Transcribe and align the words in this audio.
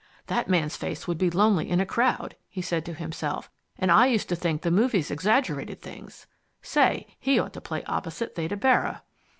"That 0.25 0.47
man's 0.47 0.75
face 0.75 1.07
would 1.07 1.19
be 1.19 1.29
lonely 1.29 1.69
in 1.69 1.79
a 1.79 1.85
crowd," 1.85 2.35
he 2.49 2.59
said 2.63 2.85
to 2.87 2.95
himself. 2.95 3.51
"And 3.77 3.91
I 3.91 4.07
used 4.07 4.29
to 4.29 4.35
think 4.35 4.63
the 4.63 4.71
movies 4.71 5.11
exaggerated 5.11 5.79
things. 5.79 6.25
Say, 6.63 7.05
he 7.19 7.37
ought 7.37 7.53
to 7.53 7.61
play 7.61 7.83
opposite 7.83 8.33
Theda 8.33 8.57
Bara." 8.57 9.03